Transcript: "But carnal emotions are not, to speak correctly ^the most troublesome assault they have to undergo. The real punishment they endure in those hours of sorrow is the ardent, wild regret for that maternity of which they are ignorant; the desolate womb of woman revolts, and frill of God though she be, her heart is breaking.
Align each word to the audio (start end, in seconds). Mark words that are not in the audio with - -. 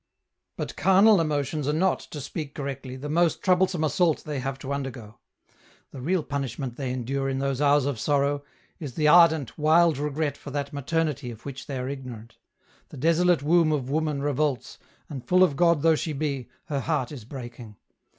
"But 0.57 0.75
carnal 0.75 1.21
emotions 1.21 1.67
are 1.67 1.73
not, 1.73 1.99
to 1.99 2.19
speak 2.19 2.55
correctly 2.55 2.97
^the 2.97 3.07
most 3.07 3.43
troublesome 3.43 3.83
assault 3.83 4.23
they 4.23 4.39
have 4.39 4.57
to 4.57 4.73
undergo. 4.73 5.19
The 5.91 6.01
real 6.01 6.23
punishment 6.23 6.75
they 6.75 6.91
endure 6.91 7.29
in 7.29 7.37
those 7.37 7.61
hours 7.61 7.85
of 7.85 7.99
sorrow 7.99 8.43
is 8.79 8.95
the 8.95 9.07
ardent, 9.07 9.59
wild 9.59 9.99
regret 9.99 10.37
for 10.37 10.49
that 10.49 10.73
maternity 10.73 11.29
of 11.29 11.45
which 11.45 11.67
they 11.67 11.77
are 11.77 11.87
ignorant; 11.87 12.39
the 12.89 12.97
desolate 12.97 13.43
womb 13.43 13.71
of 13.71 13.91
woman 13.91 14.23
revolts, 14.23 14.79
and 15.07 15.23
frill 15.27 15.43
of 15.43 15.55
God 15.55 15.83
though 15.83 15.93
she 15.93 16.13
be, 16.13 16.49
her 16.65 16.79
heart 16.79 17.11
is 17.11 17.23
breaking. 17.23 17.75